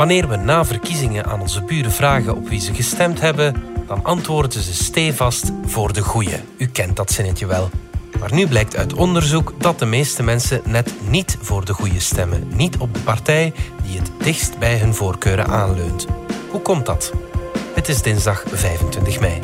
[0.00, 4.62] Wanneer we na verkiezingen aan onze buren vragen op wie ze gestemd hebben, dan antwoorden
[4.62, 6.40] ze stevast voor de goeie.
[6.56, 7.70] U kent dat zinnetje wel.
[8.20, 12.48] Maar nu blijkt uit onderzoek dat de meeste mensen net niet voor de goede stemmen.
[12.48, 13.52] Niet op de partij
[13.82, 16.06] die het dichtst bij hun voorkeuren aanleunt.
[16.50, 17.12] Hoe komt dat?
[17.74, 19.38] Het is dinsdag 25 mei.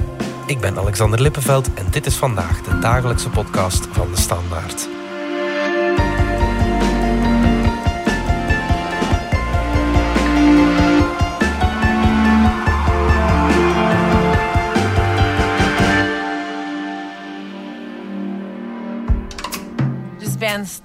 [0.46, 4.88] Ik ben Alexander Lippenveld en dit is vandaag de dagelijkse podcast van de Standaard.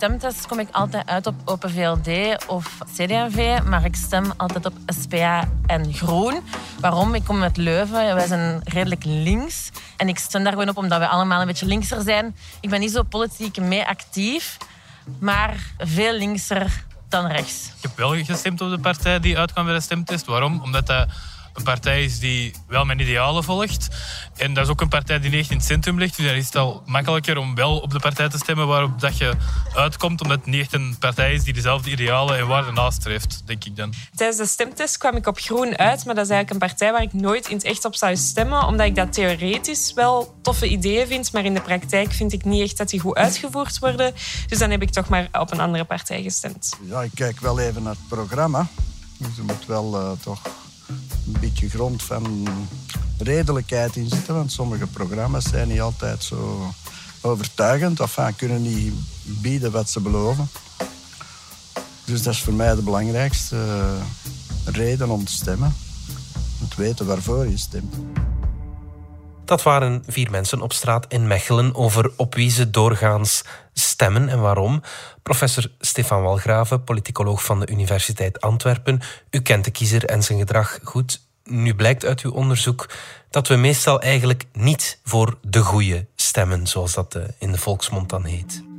[0.01, 2.09] Stemtest kom ik altijd uit op Open VLD
[2.47, 6.43] of CD&V, maar ik stem altijd op SPA en Groen.
[6.79, 7.15] Waarom?
[7.15, 9.69] Ik kom uit Leuven, wij zijn redelijk links.
[9.97, 12.35] En ik stem daar gewoon op omdat we allemaal een beetje linkser zijn.
[12.59, 14.57] Ik ben niet zo politiek mee actief,
[15.19, 17.67] maar veel linkser dan rechts.
[17.67, 20.25] Ik heb wel gestemd op de partij die uitkwam bij de stemtest.
[20.25, 20.61] Waarom?
[20.61, 21.07] Omdat dat
[21.53, 23.87] een partij is die wel mijn idealen volgt.
[24.35, 26.17] En dat is ook een partij die niet in het centrum ligt.
[26.17, 29.17] Dus dan is het al makkelijker om wel op de partij te stemmen waarop dat
[29.17, 29.33] je
[29.75, 30.21] uitkomt.
[30.21, 33.75] Omdat het niet echt een partij is die dezelfde idealen en waarden nastreeft, denk ik
[33.75, 33.93] dan.
[34.15, 36.05] Tijdens de stemtest kwam ik op groen uit.
[36.05, 38.65] Maar dat is eigenlijk een partij waar ik nooit in het echt op zou stemmen.
[38.65, 41.31] Omdat ik dat theoretisch wel toffe ideeën vind.
[41.33, 44.13] Maar in de praktijk vind ik niet echt dat die goed uitgevoerd worden.
[44.47, 46.77] Dus dan heb ik toch maar op een andere partij gestemd.
[46.83, 48.67] Ja, ik kijk wel even naar het programma.
[49.17, 50.41] Dus er moet wel uh, toch
[51.25, 52.47] een beetje grond van
[53.17, 54.35] redelijkheid in zitten.
[54.35, 56.69] Want sommige programma's zijn niet altijd zo
[57.21, 57.99] overtuigend.
[57.99, 60.49] Of kunnen niet bieden wat ze beloven.
[62.05, 65.75] Dus dat is voor mij de belangrijkste eh, reden om te stemmen.
[66.59, 67.95] Het weten waarvoor je stemt.
[69.51, 74.41] Dat waren vier mensen op straat in Mechelen over op wie ze doorgaans stemmen en
[74.41, 74.81] waarom.
[75.23, 79.01] Professor Stefan Walgraven, politicoloog van de Universiteit Antwerpen.
[79.29, 81.21] U kent de kiezer en zijn gedrag goed.
[81.43, 82.89] Nu blijkt uit uw onderzoek
[83.29, 88.09] dat we meestal eigenlijk niet voor de goede stemmen, zoals dat eh, in de volksmond
[88.09, 88.70] dan heet.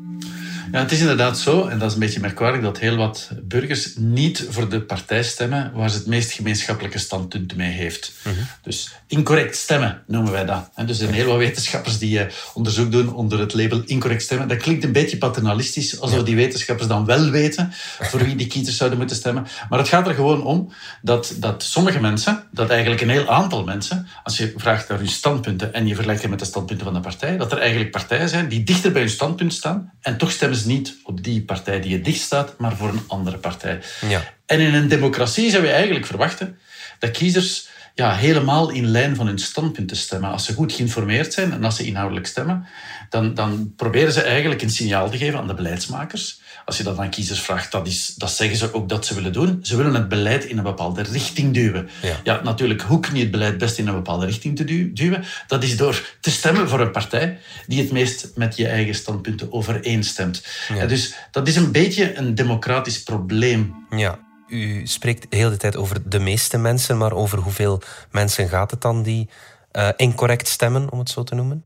[0.73, 3.93] Ja, het is inderdaad zo, en dat is een beetje merkwaardig, dat heel wat burgers
[3.97, 8.13] niet voor de partij stemmen waar ze het meest gemeenschappelijke standpunt mee heeft.
[8.25, 8.35] Mhm.
[8.63, 10.71] Dus incorrect stemmen noemen wij dat.
[10.75, 12.25] En dus er zijn heel wat wetenschappers die uh,
[12.55, 14.49] onderzoek doen onder het label incorrect stemmen.
[14.49, 18.77] Dat klinkt een beetje paternalistisch, alsof die wetenschappers dan wel weten voor wie die kiezers
[18.77, 19.47] zouden moeten stemmen.
[19.69, 20.73] Maar het gaat er gewoon om
[21.03, 25.09] dat, dat sommige mensen, dat eigenlijk een heel aantal mensen, als je vraagt naar hun
[25.09, 28.49] standpunten en je vergelijkt met de standpunten van de partij, dat er eigenlijk partijen zijn
[28.49, 31.93] die dichter bij hun standpunt staan en toch stemmen ze niet op die partij die
[31.93, 33.81] het dichtst staat, maar voor een andere partij.
[34.09, 34.35] Ja.
[34.47, 36.59] En in een democratie zou je eigenlijk verwachten
[36.99, 40.31] dat kiezers ja, helemaal in lijn van hun standpunten stemmen.
[40.31, 42.67] Als ze goed geïnformeerd zijn en als ze inhoudelijk stemmen,
[43.11, 46.41] dan, dan proberen ze eigenlijk een signaal te geven aan de beleidsmakers.
[46.65, 49.33] Als je dat aan kiezers vraagt, dat, is, dat zeggen ze ook dat ze willen
[49.33, 49.59] doen.
[49.63, 51.89] Ze willen het beleid in een bepaalde richting duwen.
[52.03, 55.25] Ja, ja natuurlijk, hoe kun je het beleid best in een bepaalde richting te duwen?
[55.47, 59.53] Dat is door te stemmen voor een partij die het meest met je eigen standpunten
[59.53, 60.47] overeenstemt.
[60.75, 60.87] Ja.
[60.87, 63.75] Dus dat is een beetje een democratisch probleem.
[63.91, 64.19] Ja.
[64.53, 68.81] U spreekt de hele tijd over de meeste mensen, maar over hoeveel mensen gaat het
[68.81, 69.29] dan die
[69.73, 71.65] uh, incorrect stemmen, om het zo te noemen?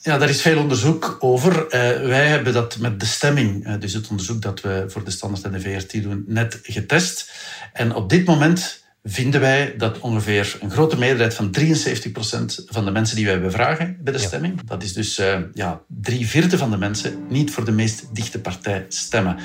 [0.00, 1.64] Ja, daar is veel onderzoek over.
[1.64, 1.70] Uh,
[2.08, 5.44] wij hebben dat met de stemming, uh, dus het onderzoek dat we voor de Standaard
[5.44, 7.32] en de VRT doen, net getest.
[7.72, 12.90] En op dit moment vinden wij dat ongeveer een grote meerderheid van 73% van de
[12.90, 16.70] mensen die wij bevragen bij de stemming, dat is dus uh, ja, drie vierde van
[16.70, 19.38] de mensen, niet voor de meest dichte partij stemmen.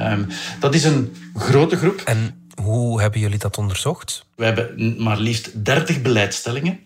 [0.00, 0.26] Um,
[0.60, 2.00] dat is een grote groep.
[2.04, 4.26] En hoe hebben jullie dat onderzocht?
[4.34, 6.80] We hebben maar liefst 30 beleidsstellingen.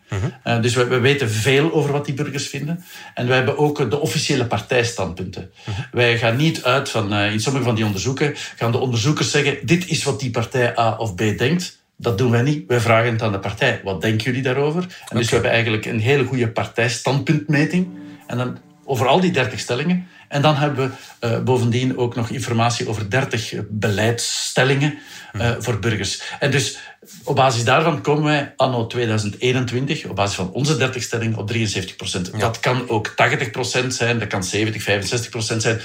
[0.44, 2.84] Uh dus we, we, weten veel over wat die burgers vinden.
[3.14, 5.50] En we hebben ook de officiële partijstandpunten.
[5.68, 9.30] Uh Wij gaan niet uit van, uh, in sommige van die onderzoeken, gaan de onderzoekers
[9.30, 11.79] zeggen, dit is wat die partij A of B denkt.
[12.00, 12.64] Dat doen wij niet.
[12.66, 13.80] Wij vragen het aan de partij.
[13.84, 14.82] Wat denken jullie daarover?
[15.08, 17.88] En dus we hebben eigenlijk een hele goede partijstandpuntmeting.
[18.26, 20.06] En dan over al die 30 stellingen.
[20.28, 24.98] En dan hebben we uh, bovendien ook nog informatie over 30 beleidsstellingen
[25.32, 26.22] uh, voor burgers.
[26.38, 26.78] En dus
[27.24, 31.96] op basis daarvan komen wij anno 2021, op basis van onze 30 stellingen, op 73
[31.96, 32.40] procent.
[32.40, 35.80] Dat kan ook 80 procent zijn, dat kan 70, 65 procent zijn.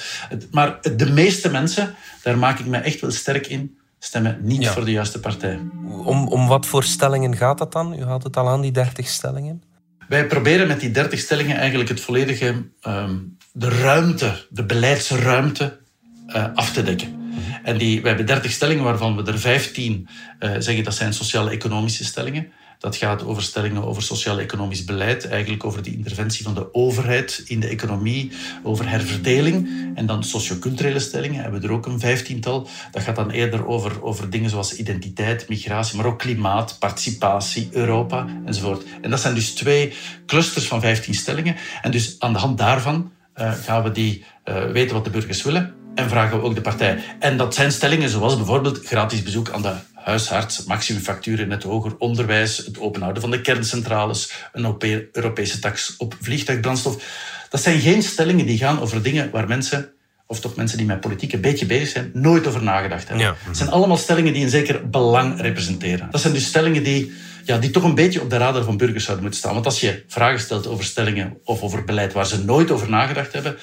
[0.51, 4.85] Maar de meeste mensen, daar maak ik me echt wel sterk in, stemmen niet voor
[4.85, 5.59] de juiste partij.
[6.03, 7.99] Om, om wat voor stellingen gaat dat dan?
[7.99, 9.63] U had het al aan, die 30 stellingen.
[10.07, 15.79] Wij proberen met die 30 stellingen eigenlijk het volledige, um, de ruimte, de beleidsruimte
[16.27, 17.23] uh, af te dekken.
[17.63, 20.07] En die, we hebben 30 stellingen waarvan we er 15
[20.39, 22.51] uh, zeggen dat zijn sociaal-economische stellingen.
[22.85, 27.59] Dat gaat over stellingen over sociaal-economisch beleid, eigenlijk over de interventie van de overheid in
[27.59, 28.31] de economie,
[28.63, 29.69] over herverdeling.
[29.95, 32.67] En dan socioculturele stellingen hebben we er ook een vijftiental.
[32.91, 38.27] Dat gaat dan eerder over, over dingen zoals identiteit, migratie, maar ook klimaat, participatie, Europa
[38.45, 38.83] enzovoort.
[39.01, 39.93] En dat zijn dus twee
[40.25, 41.55] clusters van vijftien stellingen.
[41.81, 45.43] En dus aan de hand daarvan uh, gaan we die uh, weten wat de burgers
[45.43, 47.03] willen en vragen we ook de partij.
[47.19, 49.73] En dat zijn stellingen zoals bijvoorbeeld gratis bezoek aan de
[50.05, 54.77] huisarts, maximumfactuur in het hoger onderwijs, het openhouden van de kerncentrales, een
[55.11, 57.03] Europese tax op vliegtuigbrandstof.
[57.49, 59.91] Dat zijn geen stellingen die gaan over dingen waar mensen,
[60.27, 63.25] of toch mensen die met politiek een beetje bezig zijn, nooit over nagedacht hebben.
[63.25, 63.35] Ja.
[63.37, 66.07] Het zijn allemaal stellingen die een zeker belang representeren.
[66.11, 67.13] Dat zijn dus stellingen die,
[67.43, 69.53] ja, die toch een beetje op de radar van burgers zouden moeten staan.
[69.53, 73.33] Want als je vragen stelt over stellingen of over beleid waar ze nooit over nagedacht
[73.33, 73.57] hebben,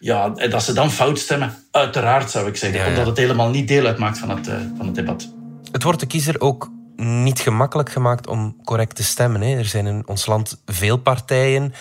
[0.00, 2.86] ja, dat ze dan fout stemmen, uiteraard zou ik zeggen.
[2.86, 5.34] Omdat het helemaal niet deel uitmaakt van het, uh, van het debat.
[5.76, 9.40] Het wordt de kiezer ook niet gemakkelijk gemaakt om correct te stemmen.
[9.40, 9.56] Hè.
[9.56, 11.74] Er zijn in ons land veel partijen.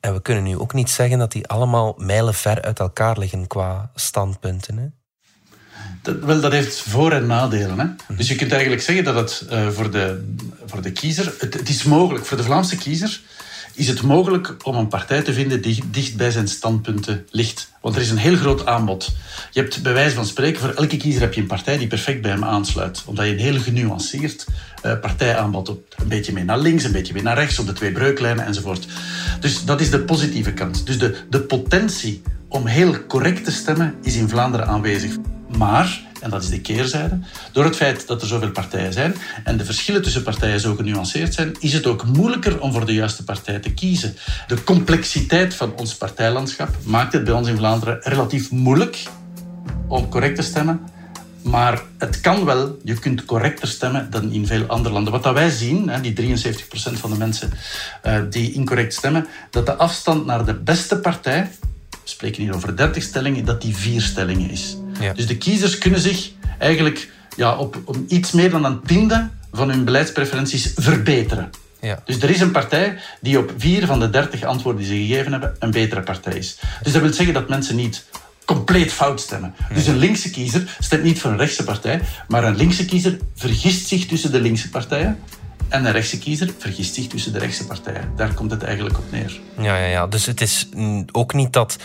[0.00, 3.90] En we kunnen nu ook niet zeggen dat die allemaal mijlenver uit elkaar liggen qua
[3.94, 4.76] standpunten.
[4.78, 4.86] Hè.
[6.02, 7.78] Dat, wel, dat heeft voor- en nadelen.
[7.78, 8.14] Hè?
[8.16, 10.34] Dus je kunt eigenlijk zeggen dat het uh, voor, de,
[10.66, 11.34] voor de kiezer...
[11.38, 13.20] Het, het, is mogelijk voor de Vlaamse kiezer
[13.78, 17.72] is het mogelijk om een partij te vinden die dicht bij zijn standpunten ligt.
[17.80, 19.10] Want er is een heel groot aanbod.
[19.52, 22.22] Je hebt bij wijze van spreken, voor elke kiezer heb je een partij die perfect
[22.22, 23.02] bij hem aansluit.
[23.06, 24.46] Omdat je een heel genuanceerd
[24.84, 25.94] uh, partijaanbod hebt.
[25.98, 28.86] Een beetje meer naar links, een beetje meer naar rechts, op de twee breuklijnen enzovoort.
[29.40, 30.86] Dus dat is de positieve kant.
[30.86, 35.16] Dus de, de potentie om heel correct te stemmen is in Vlaanderen aanwezig.
[35.56, 37.18] Maar en dat is de keerzijde.
[37.52, 39.14] Door het feit dat er zoveel partijen zijn
[39.44, 42.94] en de verschillen tussen partijen zo genuanceerd zijn, is het ook moeilijker om voor de
[42.94, 44.16] juiste partij te kiezen.
[44.46, 49.02] De complexiteit van ons partijlandschap maakt het bij ons in Vlaanderen relatief moeilijk
[49.88, 50.80] om correct te stemmen.
[51.42, 55.12] Maar het kan wel, je kunt correcter stemmen dan in veel andere landen.
[55.12, 56.54] Wat dat wij zien, die 73%
[56.92, 57.50] van de mensen
[58.02, 61.50] eh, die incorrect stemmen, dat de afstand naar de beste partij,
[61.90, 64.76] we spreken hier over 30 stellingen, dat die vier stellingen is.
[65.00, 65.12] Ja.
[65.12, 69.70] Dus de kiezers kunnen zich eigenlijk ja, op, op iets meer dan een tiende van
[69.70, 71.50] hun beleidspreferenties verbeteren.
[71.80, 72.02] Ja.
[72.04, 75.32] Dus er is een partij die op vier van de dertig antwoorden die ze gegeven
[75.32, 76.58] hebben een betere partij is.
[76.82, 78.04] Dus dat wil zeggen dat mensen niet
[78.44, 79.54] compleet fout stemmen.
[79.74, 83.86] Dus een linkse kiezer stemt niet voor een rechtse partij, maar een linkse kiezer vergist
[83.86, 85.18] zich tussen de linkse partijen
[85.68, 88.12] en een rechtse kiezer vergist zich tussen de rechtse partijen.
[88.16, 89.40] Daar komt het eigenlijk op neer.
[89.58, 90.06] Ja, ja, ja.
[90.06, 90.68] dus het is
[91.12, 91.76] ook niet dat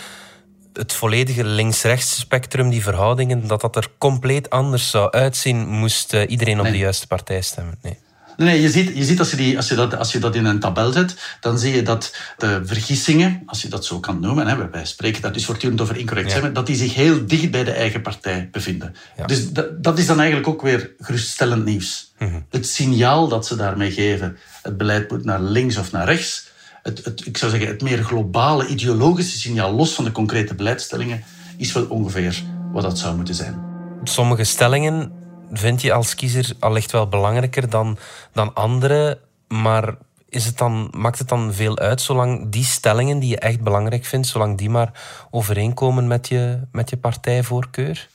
[0.74, 6.22] het volledige links-rechts spectrum, die verhoudingen, dat dat er compleet anders zou uitzien, moest uh,
[6.28, 7.78] iedereen op de juiste partij stemmen.
[7.82, 7.98] Nee.
[8.38, 10.46] Nee, je ziet, je ziet als, je die, als, je dat, als je dat in
[10.46, 14.48] een tabel zet, dan zie je dat de vergissingen, als je dat zo kan noemen,
[14.48, 17.64] hè, wij spreken daar dus voortdurend over incorrect stemmen, dat die zich heel dicht bij
[17.64, 18.96] de eigen partij bevinden.
[19.18, 19.26] Ja.
[19.26, 22.12] Dus dat, dat, is dan eigenlijk ook weer geruststellend nieuws.
[22.20, 22.46] Mm -hmm.
[22.50, 26.48] Het signaal dat ze daarmee geven, het beleid moet naar links of naar rechts,
[26.84, 31.24] het, het, ik zou zeggen, het meer globale ideologische signaal, los van de concrete beleidstellingen,
[31.58, 33.62] is wel ongeveer wat dat zou moeten zijn.
[34.04, 35.12] Sommige stellingen
[35.52, 37.98] vind je als kiezer allicht wel belangrijker dan,
[38.32, 39.96] dan andere, maar
[40.30, 44.06] is het dan, maakt het dan veel uit zolang die stellingen die je echt belangrijk
[44.06, 44.92] vindt, zolang die maar
[45.32, 48.08] overeenkomen met je, met je partijvoorkeur?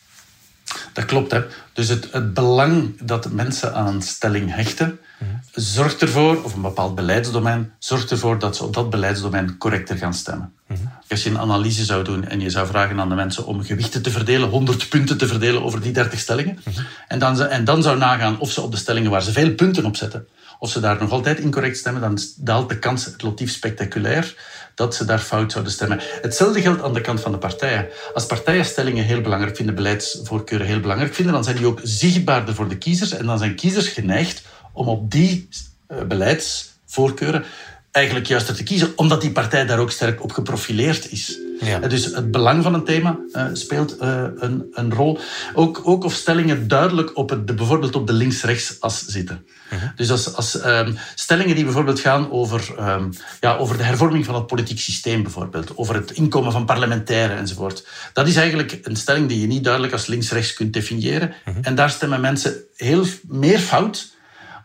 [0.92, 1.30] Dat klopt.
[1.30, 1.44] Hè.
[1.72, 4.98] Dus het, het belang dat mensen aan een stelling hechten,
[5.54, 10.14] zorgt ervoor, of een bepaald beleidsdomein, zorgt ervoor dat ze op dat beleidsdomein correcter gaan
[10.14, 10.52] stemmen.
[11.08, 14.02] Als je een analyse zou doen en je zou vragen aan de mensen om gewichten
[14.02, 16.58] te verdelen, 100 punten te verdelen over die 30 stellingen,
[17.08, 19.84] en, dan, en dan zou nagaan of ze op de stellingen waar ze veel punten
[19.84, 20.26] op zetten,
[20.58, 24.34] of ze daar nog altijd incorrect stemmen, dan daalt de kans relatief spectaculair
[24.74, 26.00] dat ze daar fout zouden stemmen.
[26.22, 27.86] Hetzelfde geldt aan de kant van de partijen.
[28.14, 32.54] Als partijen stellingen heel belangrijk vinden, beleidsvoorkeuren heel belangrijk vinden, dan zijn die ook zichtbaarder
[32.54, 34.42] voor de kiezers en dan zijn kiezers geneigd
[34.78, 35.48] om op die
[35.88, 37.44] uh, beleidsvoorkeuren
[37.90, 41.38] eigenlijk juist te kiezen, omdat die partij daar ook sterk op geprofileerd is.
[41.60, 41.78] Ja.
[41.78, 45.18] Dus het belang van een thema uh, speelt uh, een, een, rol.
[45.54, 49.46] Ook, ook of stellingen duidelijk op het, de, bijvoorbeeld op de links-rechts as zitten.
[49.72, 49.88] Uh -huh.
[49.96, 54.34] Dus als, als um, stellingen die bijvoorbeeld gaan over, um, ja, over de hervorming van
[54.34, 57.86] het politiek systeem, bijvoorbeeld, over het inkomen van parlementairen enzovoort.
[58.12, 61.32] Dat is eigenlijk een stelling die je niet duidelijk als links-rechts kunt definiëren.
[61.44, 61.54] -huh.
[61.62, 64.16] En daar stemmen mensen heel meer fout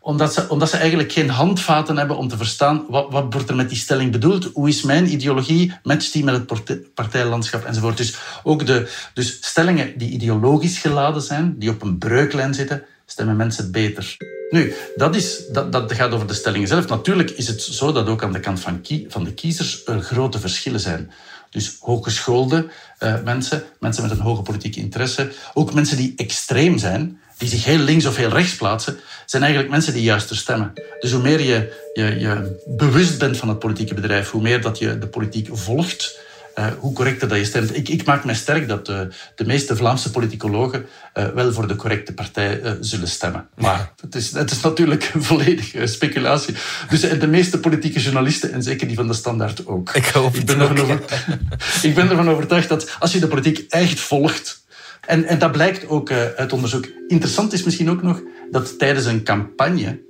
[0.03, 3.55] omdat ze, omdat ze eigenlijk geen handvaten hebben om te verstaan wat, wat wordt er
[3.55, 7.97] met die stelling bedoeld, hoe is mijn ideologie, matcht die met het partijlandschap enzovoort.
[7.97, 13.35] Dus ook de dus stellingen die ideologisch geladen zijn, die op een breuklijn zitten, stemmen
[13.35, 14.17] mensen beter.
[14.49, 16.87] Nu, dat, is, dat, dat gaat over de stellingen zelf.
[16.87, 18.81] Natuurlijk is het zo dat ook aan de kant van,
[19.23, 21.11] de kiezers er grote verschillen zijn.
[21.49, 22.67] Dus hooggeschoolde
[22.99, 27.65] uh, mensen, mensen met een hoge politieke interesse, ook mensen die extreem zijn, die zich
[27.65, 30.73] heel links of heel rechts plaatsen, zijn eigenlijk mensen die juister stemmen.
[30.99, 34.77] Dus hoe meer je, je, je bewust bent van het politieke bedrijf, hoe meer dat
[34.77, 36.21] je de politiek volgt,
[36.55, 37.75] uh, hoe correcter dat je stemt.
[37.75, 41.75] Ik, ik maak mij sterk dat de, de meeste Vlaamse politicologen uh, wel voor de
[41.75, 43.47] correcte partij uh, zullen stemmen.
[43.55, 46.55] Maar het is, het is natuurlijk een volledige speculatie.
[46.89, 49.89] Dus de meeste politieke journalisten, en zeker die van de Standaard ook.
[49.93, 51.01] Ik hoop ik ben, ervan over,
[51.81, 54.62] ik ben ervan overtuigd dat als je de politiek echt volgt,
[55.05, 56.87] en, en dat blijkt ook uit onderzoek.
[57.07, 60.01] Interessant is misschien ook nog dat tijdens een campagne,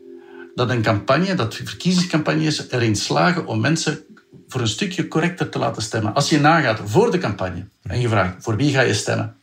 [0.55, 3.99] dat een campagne, dat verkiezingscampagnes erin slagen om mensen
[4.47, 6.13] voor een stukje correcter te laten stemmen.
[6.13, 9.35] Als je nagaat voor de campagne en je vraagt voor wie ga je stemmen,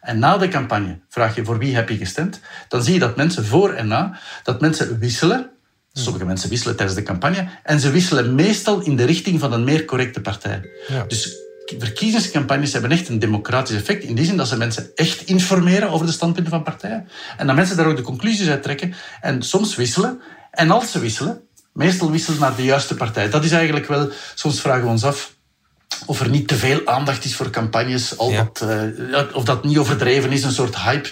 [0.00, 3.16] en na de campagne vraag je voor wie heb je gestemd, dan zie je dat
[3.16, 5.50] mensen voor en na, dat mensen wisselen.
[5.92, 9.64] Sommige mensen wisselen tijdens de campagne en ze wisselen meestal in de richting van een
[9.64, 10.62] meer correcte partij.
[10.88, 11.04] Ja.
[11.08, 11.36] Dus
[11.78, 16.06] verkiezingscampagnes hebben echt een democratisch effect in die zin dat ze mensen echt informeren over
[16.06, 19.76] de standpunten van partijen en dat mensen daar ook de conclusies uit trekken en soms
[19.76, 20.20] wisselen.
[20.50, 21.40] En als ze wisselen,
[21.72, 23.30] meestal wisselen naar de juiste partij.
[23.30, 25.34] Dat is eigenlijk wel, soms vragen we ons af
[26.06, 29.78] of er niet te veel aandacht is voor campagnes, al dat, uh, of dat niet
[29.78, 31.08] overdreven is, een soort hype.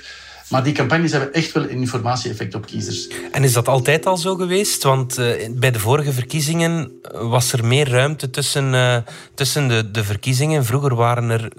[0.50, 3.08] Maar die campagnes hebben echt wel een informatie-effect op kiezers.
[3.32, 4.82] En is dat altijd al zo geweest?
[4.82, 8.96] Want uh, bij de vorige verkiezingen was er meer ruimte tussen, uh,
[9.34, 10.64] tussen de, de verkiezingen.
[10.64, 11.52] Vroeger waren er,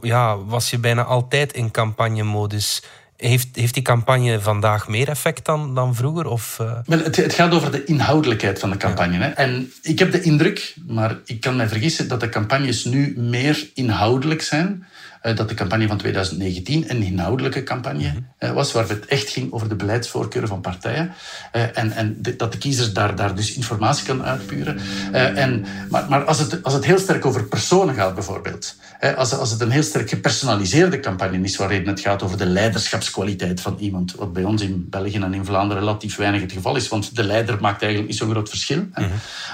[0.00, 2.82] ja, was je bijna altijd in campagnemodus.
[3.16, 6.26] Heeft, heeft die campagne vandaag meer effect dan, dan vroeger?
[6.26, 6.78] Of, uh...
[6.86, 9.18] Wel, het, het, gaat over de inhoudelijkheid van de campagne.
[9.18, 9.28] Hè?
[9.28, 13.70] En ik heb de indruk, maar ik kan mij vergissen, dat de campagnes nu meer
[13.74, 14.93] inhoudelijk zijn eh,
[15.32, 18.52] dat de campagne van 2019 een inhoudelijke campagne mhm.
[18.52, 21.12] was, waar het echt ging over de beleidsvoorkeuren van partijen.
[21.52, 24.78] Eh, en en dat de kiezers daar, daar dus informatie kan uitpuren.
[25.12, 28.76] Eh, en, maar maar als, het, als het heel sterk over personen gaat, bijvoorbeeld,
[29.16, 33.60] als, als het een heel sterk gepersonaliseerde campagne is, waarin het gaat over de leiderschapskwaliteit
[33.60, 36.88] van iemand, wat bij ons in België en in Vlaanderen relatief weinig het geval is,
[36.88, 38.86] want de leider maakt eigenlijk niet zo'n groot verschil.
[38.94, 39.08] Mhm.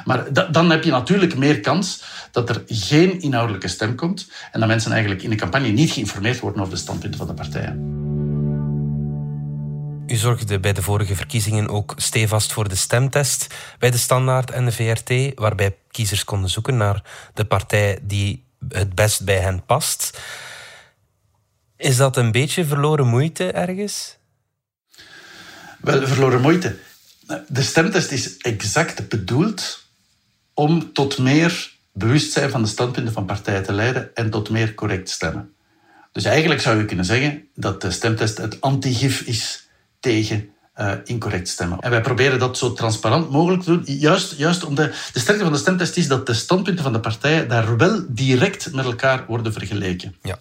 [0.04, 4.68] Maar dan heb je natuurlijk meer kans dat er geen inhoudelijke stem komt en dat
[4.68, 7.98] mensen eigenlijk in de campagne niet geïnformeerd worden over de standpunten van de partijen.
[10.06, 13.46] U zorgde bij de vorige verkiezingen ook stevast voor de stemtest
[13.78, 17.02] bij de Standaard en de VRT, waarbij kiezers konden zoeken naar
[17.34, 20.18] de partij die het best bij hen past.
[21.76, 24.16] Is dat een beetje verloren moeite ergens?
[25.80, 26.78] Wel, verloren moeite.
[27.48, 29.84] De stemtest is exact bedoeld
[30.54, 35.10] om tot meer bewustzijn van de standpunten van partijen te leiden en tot meer correct
[35.10, 35.54] stemmen.
[36.12, 39.68] Dus eigenlijk zou je kunnen zeggen dat de stemtest het antigif is
[40.00, 41.78] tegen uh, incorrect stemmen.
[41.78, 43.82] En wij proberen dat zo transparant mogelijk te doen.
[43.84, 47.00] Juist, juist om de, de sterkte van de stemtest is dat de standpunten van de
[47.00, 50.16] partijen daar wel direct met elkaar worden vergeleken.
[50.22, 50.38] Ja.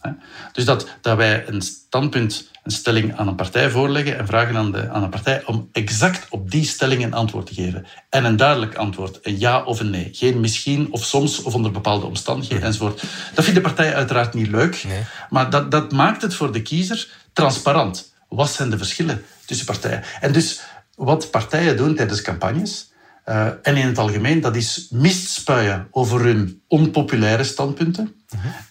[0.51, 4.72] Dus dat, dat wij een standpunt, een stelling aan een partij voorleggen en vragen aan,
[4.72, 7.86] de, aan een partij om exact op die stelling een antwoord te geven.
[8.10, 10.10] En een duidelijk antwoord, een ja of een nee.
[10.12, 13.04] Geen misschien of soms of onder bepaalde omstandigheden enzovoort.
[13.34, 15.04] Dat vindt de partij uiteraard niet leuk, nee.
[15.30, 18.14] maar dat, dat maakt het voor de kiezer transparant.
[18.28, 20.04] Wat zijn de verschillen tussen partijen?
[20.20, 20.60] En dus
[20.96, 22.88] wat partijen doen tijdens campagnes,
[23.29, 28.15] uh, en in het algemeen, dat is mist spuien over hun onpopulaire standpunten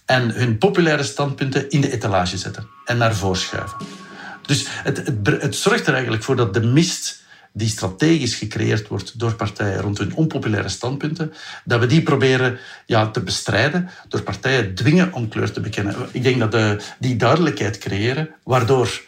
[0.04, 3.76] en hun populaire standpunten in de etalage zetten en naar voren schuiven.
[4.46, 7.22] Dus het, het, het zorgt er eigenlijk voor dat de mist
[7.52, 11.32] die strategisch gecreëerd wordt door partijen rond hun onpopulaire standpunten,
[11.64, 15.94] dat we die proberen ja, te bestrijden door partijen dwingen om kleur te bekennen.
[16.12, 19.02] Ik denk dat de, die duidelijkheid creëren, waardoor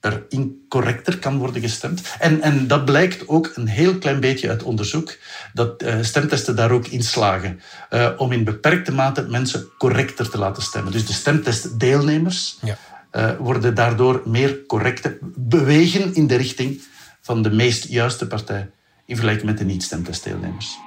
[0.00, 2.16] er incorrecter kan worden gestemd.
[2.18, 5.16] En, en dat blijkt ook een heel klein beetje uit onderzoek,
[5.52, 7.60] dat uh, stemtesten daar ook in slagen.
[7.90, 10.92] Uh, om in beperkte mate mensen correcter te laten stemmen.
[10.92, 12.76] Dus de stemtestdeelnemers ja.
[13.12, 16.82] uh, worden daardoor meer correcte, bewegen in de richting
[17.20, 18.70] van de meest juiste partij
[19.06, 20.78] in vergelijking met de niet-stemtestdeelnemers.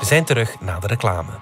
[0.00, 1.32] We zijn terug na de reclame.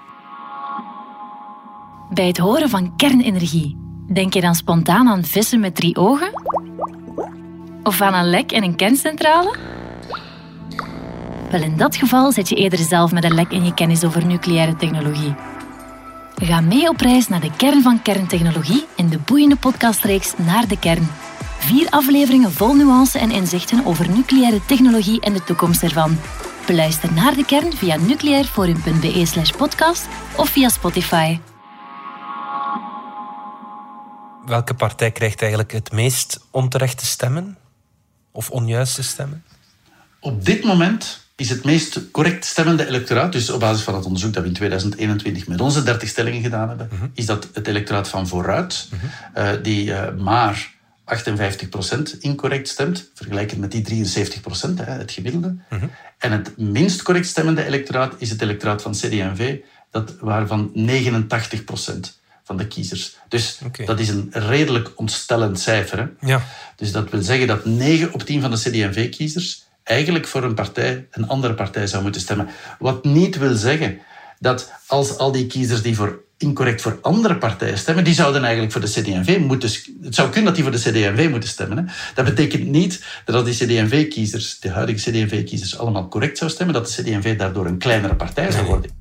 [2.09, 6.31] Bij het horen van kernenergie Denk je dan spontaan aan vissen met drie ogen?
[7.83, 9.55] Of aan een lek in een kerncentrale?
[11.51, 14.25] Wel, in dat geval zit je eerder zelf met een lek in je kennis over
[14.25, 15.35] nucleaire technologie.
[16.35, 20.79] Ga mee op reis naar de kern van kerntechnologie in de boeiende podcastreeks Naar de
[20.79, 21.07] Kern.
[21.57, 26.17] Vier afleveringen vol nuance en inzichten over nucleaire technologie en de toekomst ervan.
[26.65, 30.07] Beluister naar de kern via nucleairforum.be podcast
[30.37, 31.37] of via Spotify
[34.45, 37.57] welke partij krijgt eigenlijk het meest onterechte stemmen?
[38.31, 39.43] Of onjuiste stemmen?
[40.19, 44.33] Op dit moment is het meest correct stemmende electoraat, dus op basis van het onderzoek
[44.33, 47.07] dat we in 2021 met onze 30 stellingen gedaan hebben, Mhm.
[47.13, 48.89] is dat het electoraat van vooruit,
[49.33, 50.71] eh, die eh, maar
[51.03, 55.55] 58% incorrect stemt, vergelijkend met die 73%, hè, het gemiddelde.
[55.69, 55.85] Mhm.
[56.17, 59.57] En het minst correct stemmende electoraat is het electoraat van CD&V,
[59.91, 63.17] dat waarvan 89% van de kiezers.
[63.27, 65.97] Dus dat is een redelijk ontstellend cijfer.
[65.97, 66.27] Hè?
[66.27, 66.43] Ja.
[66.75, 71.07] Dus dat wil zeggen dat 9 op 10 van de CD&V-kiezers eigenlijk voor een partij,
[71.11, 72.47] een andere partij zou moeten stemmen.
[72.79, 73.99] Wat niet wil zeggen
[74.39, 78.71] dat als al die kiezers die voor incorrect voor andere partijen stemmen, die zouden eigenlijk
[78.71, 79.69] voor de CD&V moeten...
[80.01, 81.77] Het zou kunnen dat die voor de CD&V moeten stemmen.
[81.77, 81.83] Hè?
[82.15, 86.87] Dat betekent niet dat als die CD&V-kiezers, de huidige CD&V-kiezers, allemaal correct zou stemmen, dat
[86.87, 88.91] de CD&V daardoor een kleinere partij zou worden.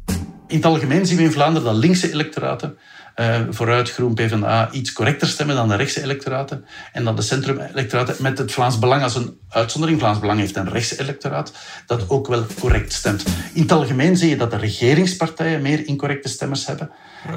[0.49, 2.79] In het algemeen zien we in Vlaanderen dat linkse electoraten
[3.15, 6.65] eh, vooruit Groen PvdA iets correcter stemmen dan de rechtse electoraten.
[6.93, 10.71] En dat de centrum-electoraten met het Vlaams Belang als een uitzondering, Vlaams Belang heeft een
[10.71, 11.53] rechtse electoraat,
[11.87, 13.25] dat ook wel correct stemt.
[13.53, 16.91] In het algemeen zie je dat de regeringspartijen meer incorrecte stemmers hebben.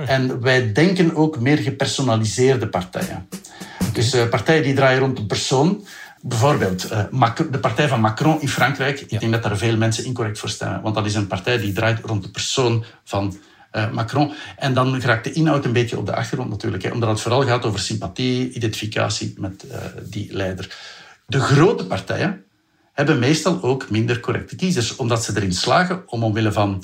[0.05, 3.27] En wij denken ook meer gepersonaliseerde partijen.
[3.93, 5.85] Dus eh, partijen die draaien rond een persoon.
[6.21, 8.99] Bijvoorbeeld eh, de partij van Macron in Frankrijk.
[8.99, 10.81] Ik denk dat daar veel mensen incorrect voor stemmen.
[10.81, 13.37] Want dat is een partij die draait rond de persoon van
[13.75, 14.33] eh, Macron.
[14.57, 16.83] En dan raakt de inhoud een beetje op de achtergrond natuurlijk.
[16.83, 19.79] Hè, omdat het vooral gaat over sympathie, identificatie met eh,
[20.09, 20.77] die leider.
[21.27, 22.43] De grote partijen
[22.93, 24.95] hebben meestal ook minder correcte kiezers.
[24.95, 26.83] Omdat ze erin slagen om omwille van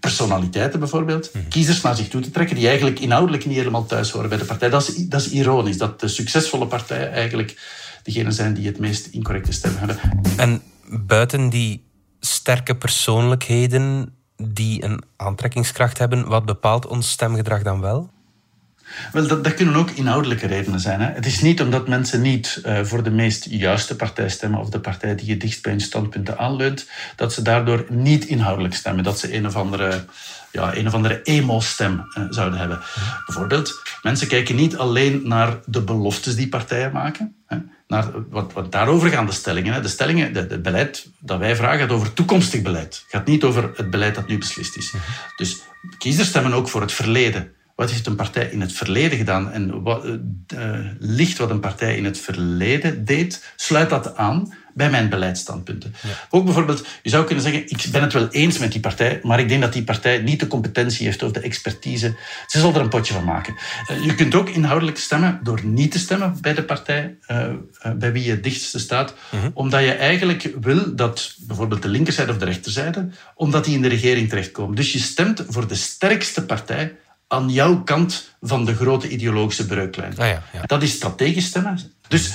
[0.00, 4.28] personaliteiten bijvoorbeeld, kiezers naar zich toe te trekken die eigenlijk inhoudelijk niet helemaal thuis horen
[4.28, 4.70] bij de partij.
[4.70, 7.60] Dat is, dat is ironisch, dat de succesvolle partijen eigenlijk
[8.02, 9.98] degene zijn die het meest incorrecte stemmen hebben.
[10.36, 10.62] En
[11.06, 11.84] buiten die
[12.20, 18.10] sterke persoonlijkheden die een aantrekkingskracht hebben, wat bepaalt ons stemgedrag dan wel?
[19.12, 21.00] Wel, dat, dat kunnen ook inhoudelijke redenen zijn.
[21.00, 21.12] Hè.
[21.12, 24.80] Het is niet omdat mensen niet eh, voor de meest juiste partij stemmen of de
[24.80, 29.04] partij die het dichtst bij hun standpunten aanleunt, dat ze daardoor niet inhoudelijk stemmen.
[29.04, 30.04] Dat ze een of andere,
[30.56, 32.80] ja, een of andere emo-stem eh, zouden hebben.
[33.26, 37.56] Bijvoorbeeld, mensen kijken niet alleen naar de beloftes die partijen maken, hè,
[37.88, 39.72] naar wat, daarover gaan de stellingen.
[39.72, 39.80] Hè.
[39.80, 43.04] De stellingen, de- het beleid dat wij vragen, gaat over toekomstig beleid.
[43.08, 44.92] Gaat niet over het beleid dat nu beslist is.
[45.36, 45.60] Dus
[45.98, 47.50] kiezers stemmen ook voor het verleden.
[47.74, 49.50] Wat heeft een partij in het verleden gedaan?
[49.52, 50.12] En wat, eh,
[50.46, 55.94] eh, ligt wat een partij in het verleden deed, sluit dat aan bij mijn beleidsstandpunten.
[56.30, 59.40] Ook bijvoorbeeld, je zou kunnen zeggen, ik ben het wel eens met die partij, maar
[59.40, 62.14] ik denk dat die partij niet de competentie heeft of de expertise.
[62.46, 63.54] Ze zal er een potje van maken.
[63.86, 67.44] Eh, je kunt ook inhoudelijk stemmen door niet te stemmen bij de partij eh,
[67.80, 69.14] eh, bij wie je het dichtste staat,
[69.54, 73.88] omdat je eigenlijk wil dat bijvoorbeeld de linkerzijde of de rechterzijde, omdat die in de
[73.88, 74.76] regering terechtkomen.
[74.76, 76.96] Dus je stemt voor de sterkste partij
[77.28, 80.18] aan jouw kant van de grote ideologische breuklijn.
[80.18, 80.62] Ah ja, ja.
[80.62, 81.78] Dat is strategisch stemmen.
[82.08, 82.34] Dus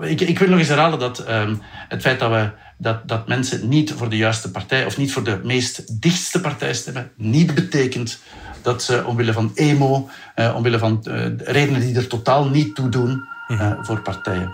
[0.00, 1.54] ik, ik wil nog eens herhalen dat ehm,
[1.88, 5.24] het feit dat, we, dat, dat mensen niet voor de juiste partij of niet voor
[5.24, 8.18] de meest dichtste partij stemmen, niet betekent
[8.62, 12.88] dat ze omwille van emo, eh, omwille van eh, redenen die er totaal niet toe
[12.88, 14.50] doen eh, voor partijen.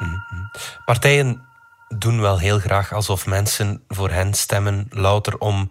[0.85, 1.43] Partijen
[1.99, 5.71] doen wel heel graag alsof mensen voor hen stemmen, louter om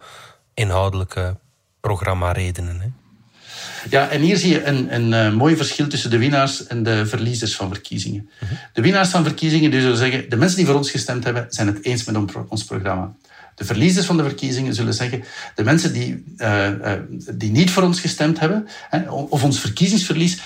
[0.54, 1.38] inhoudelijke
[1.82, 2.96] programmaredenen.
[3.89, 7.05] Ja, en hier zie je een, een eh, mooi verschil tussen de winnaars en de
[7.05, 8.29] verliezers van verkiezingen.
[8.73, 11.67] De winnaars van verkiezingen, dus zullen zeggen, de mensen die voor ons gestemd hebben, zijn
[11.67, 13.13] het eens met on- ons programma.
[13.55, 15.23] De verliezers van de verkiezingen zullen zeggen,
[15.55, 16.99] de mensen die, eh, eh,
[17.33, 18.67] die niet voor ons gestemd hebben,
[19.29, 20.37] of ons verkiezingsverlies,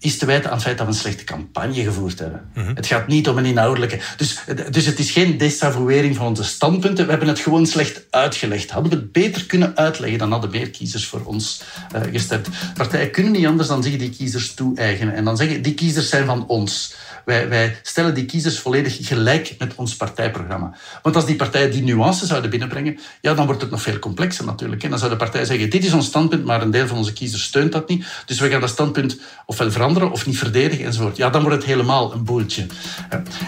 [0.00, 2.50] is te wijten aan het feit dat we een slechte campagne gevoerd hebben.
[2.74, 3.98] Het gaat niet om een inhoudelijke...
[4.16, 4.38] Dus,
[4.70, 7.04] dus het is geen desavouering van onze standpunten.
[7.04, 8.70] We hebben het gewoon slecht uitgelegd.
[8.70, 12.48] Hadden we het beter kunnen uitleggen, dan hadden meer kiezers voor ons eh, gestemd.
[12.74, 15.14] Partijen kunnen niet anders dan zich die kiezers toe-eigenen.
[15.14, 16.94] En dan zeggen, die kiezers zijn van ons.
[17.24, 20.76] Wij, stellen die kiezers volledig gelijk met ons partijprogramma.
[21.02, 24.44] Want als die partijen die nuance zouden binnenbrengen, ja, dan wordt het nog veel complexer
[24.44, 24.82] natuurlijk.
[24.82, 27.12] En dan zou de partij zeggen, dit is ons standpunt, maar een deel van onze
[27.12, 28.06] kiezers steunt dat niet.
[28.26, 31.16] Dus we gaan dat standpunt ofwel veranderen of niet verdedigen enzovoort.
[31.16, 32.66] Ja, dan wordt het helemaal een boeltje.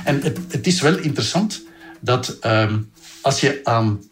[0.04, 1.62] En het, het is wel interessant
[2.00, 2.78] dat ehm,
[3.20, 4.02] als je aan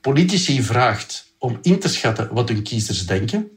[0.00, 3.48] politici vraagt om in te schatten wat hun kiezers denken,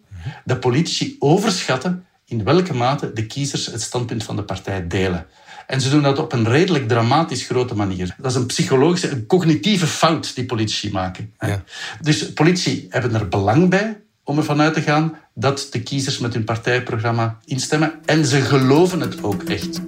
[0.45, 5.25] dat politici overschatten in welke mate de kiezers het standpunt van de partij delen.
[5.67, 8.15] En ze doen dat op een redelijk dramatisch grote manier.
[8.17, 11.33] Dat is een psychologische, een cognitieve fout die politici maken.
[11.39, 11.63] Ja.
[12.01, 16.33] Dus politici hebben er belang bij om ervan uit te gaan dat de kiezers met
[16.33, 17.93] hun partijprogramma instemmen.
[18.05, 19.81] En ze geloven het ook echt.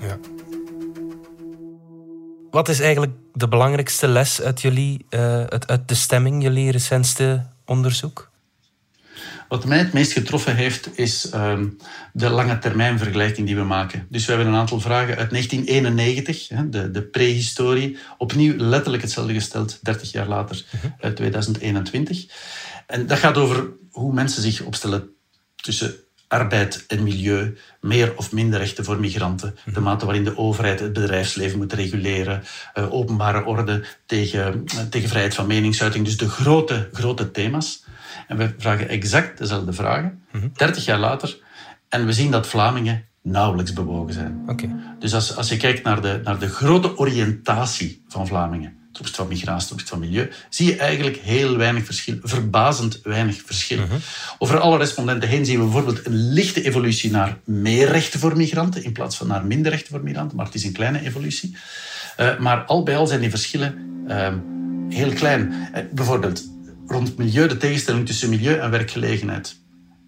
[0.00, 0.18] Ja.
[2.50, 7.46] Wat is eigenlijk de belangrijkste les uit, jullie, eh, uit, uit de stemming, jullie recentste
[7.64, 8.30] onderzoek?
[9.48, 11.66] Wat mij het meest getroffen heeft, is ehm,
[12.12, 14.06] de lange termijn vergelijking die we maken.
[14.08, 19.32] Dus we hebben een aantal vragen uit 1991, hè, de, de prehistorie, opnieuw letterlijk hetzelfde
[19.32, 20.64] gesteld, 30 jaar later,
[21.00, 22.26] uit 2021.
[22.86, 25.08] En dat gaat over hoe mensen zich opstellen
[25.56, 25.94] tussen
[26.28, 30.92] arbeid en milieu, meer of minder rechten voor migranten, de mate waarin de overheid het
[30.92, 32.42] bedrijfsleven moet reguleren,
[32.74, 36.04] uh, openbare orde tegen, uh, tegen vrijheid van meningsuiting.
[36.04, 37.84] Dus de grote, grote thema's.
[38.26, 41.38] En we vragen exact dezelfde vragen, 30 jaar later,
[41.88, 44.42] en we zien dat Vlamingen nauwelijks bewogen zijn.
[44.46, 44.70] Okay.
[44.98, 49.22] Dus als, als je kijkt naar de, naar de grote oriëntatie van Vlamingen, ten opzichte
[49.22, 53.78] van migratie, ten opzichte van milieu, zie je eigenlijk heel weinig verschil, verbazend weinig verschil.
[53.78, 53.96] Mhm.
[54.38, 58.84] Over alle respondenten heen zien we bijvoorbeeld een lichte evolutie naar meer rechten voor migranten
[58.84, 61.56] in plaats van naar minder rechten voor migranten, maar het is een kleine evolutie.
[62.20, 64.34] Uh, maar al bij al zijn die verschillen uh,
[64.88, 65.52] heel klein.
[65.52, 66.44] Uh, bijvoorbeeld
[66.90, 69.56] rond milieu, de tegenstelling tussen milieu en werkgelegenheid.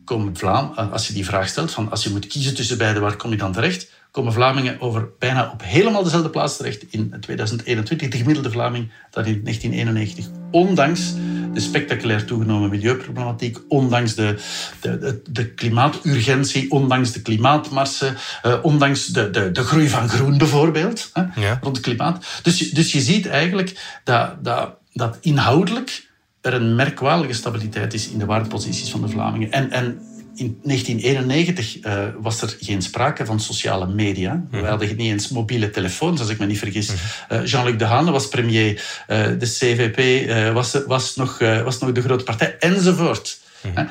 [0.04, 3.00] Komen Vlaam, eh, als je die vraag stelt, van als je moet kiezen tussen beide,
[3.00, 3.88] waar kom je dan terecht?
[4.10, 9.24] komen Vlamingen over bijna op helemaal dezelfde plaats terecht in 2021, de gemiddelde Vlaming, dan
[9.24, 10.26] in 1991.
[10.50, 11.14] Ondanks
[11.52, 14.38] de spectaculair toegenomen milieuproblematiek, ondanks de,
[14.80, 18.16] de, de, de klimaaturgentie, ondanks de klimaatmarsen,
[18.46, 21.58] uh, ondanks de, de, de groei van groen bijvoorbeeld, hè, Ja.
[21.62, 22.24] rond het klimaat.
[22.42, 26.08] Dus, dus je ziet eigenlijk dat, dat, dat inhoudelijk
[26.40, 29.53] er een merkwaardige stabiliteit is in de waardeposities van de Vlamingen.
[29.53, 30.00] En, en
[30.35, 34.44] in 1991 uh, was er geen sprake van sociale media.
[34.50, 36.92] We hadden niet eens mobiele telefoons, als ik me niet vergis.
[37.33, 38.70] Uh, Jean-Luc Dehaene was premier,
[39.09, 43.38] uh, de CVP was, was, nog, was nog de grote partij, enzovoort.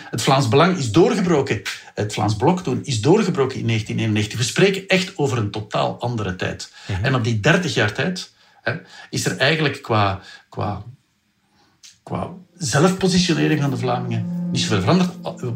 [0.10, 1.62] Het Vlaams Belang is doorgebroken.
[1.94, 4.38] Het Vlaams Blok toen is doorgebroken in 1991.
[4.38, 6.74] We spreken echt over een totaal andere tijd.
[7.02, 8.32] En op die 30 jaar tijd
[8.62, 8.74] hè,
[9.10, 10.84] is er eigenlijk qua, qua,
[12.10, 15.10] qua zelfpositionering van de Vlamingen niet zoveel veranderd.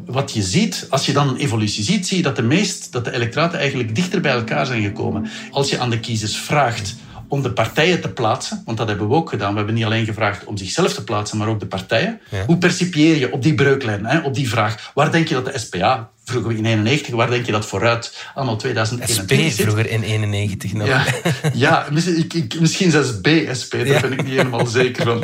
[0.06, 3.06] Wat je ziet, als je dan een evolutie ziet, zie je dat de, meest, dat
[3.06, 5.30] de electoraten eigenlijk dichter bij elkaar zijn gekomen.
[5.52, 6.96] Als je aan de kiezers vraagt
[7.28, 9.52] om de partijen te plaatsen, want dat hebben we ook gedaan.
[9.52, 12.20] We hebben niet alleen gevraagd om zichzelf te plaatsen, maar ook de partijen.
[12.30, 12.46] Ja.
[12.46, 15.60] Hoe percipieer je op die breuklijn, hè, op die vraag, waar denk je dat de
[15.60, 20.04] SPA, vroegen we in 91, waar denk je dat vooruit anno 2021 SP vroeger in
[20.04, 20.88] 91 nog.
[20.88, 21.06] Ja,
[21.54, 24.00] ja misschien, ik, ik, misschien zelfs BSP, daar Ja.
[24.02, 25.24] ben ik niet helemaal zeker van.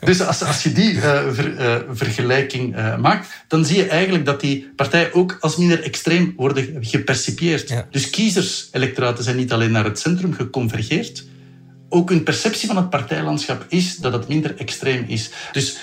[0.00, 4.24] Dus als, als je die uh, ver, uh, vergelijking uh, maakt, dan zie je eigenlijk
[4.24, 7.68] dat die partijen ook als minder extreem worden gepercipieerd.
[7.68, 7.86] Ja.
[7.90, 11.24] Dus kiezerselectoraten zijn niet alleen naar het centrum geconvergeerd,
[11.88, 15.30] ook hun perceptie van het partijlandschap is dat het minder extreem is.
[15.52, 15.76] Dus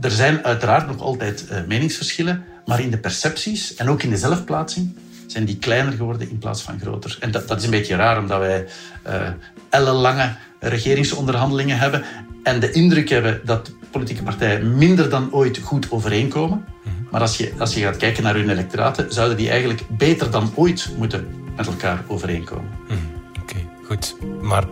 [0.00, 4.96] er zijn uiteraard nog altijd meningsverschillen, maar in de percepties en ook in de zelfplaatsing
[5.26, 7.16] zijn die kleiner geworden in plaats van groter.
[7.20, 8.66] En dat, dat is een beetje raar, omdat wij
[9.06, 9.28] uh,
[9.70, 12.04] ellenlange regeringsonderhandelingen hebben
[12.42, 16.64] en de indruk hebben dat politieke partijen minder dan ooit goed overeenkomen.
[17.10, 20.52] Maar als je, als je gaat kijken naar hun electoraten, zouden die eigenlijk beter dan
[20.54, 21.26] ooit moeten
[21.56, 22.70] met elkaar overeenkomen.
[22.84, 24.16] Oké, okay, goed.
[24.42, 24.64] Maar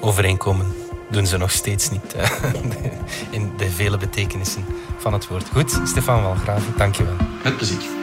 [0.00, 0.66] overeenkomen
[1.10, 2.14] doen ze nog steeds niet.
[2.16, 2.48] Hè?
[3.36, 4.64] In de vele betekenissen
[4.98, 5.48] van het woord.
[5.52, 7.16] Goed, Stefan Walgraven, dankjewel.
[7.44, 7.98] Met plezier.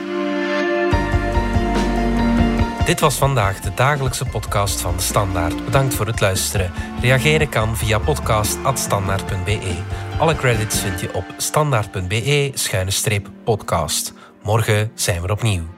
[2.88, 5.64] Dit was vandaag de dagelijkse podcast van De Standaard.
[5.64, 6.72] Bedankt voor het luisteren.
[7.00, 9.76] Reageren kan via podcast.standaard.be.
[10.18, 14.12] Alle credits vind je op standaard.be-podcast.
[14.42, 15.77] Morgen zijn we opnieuw.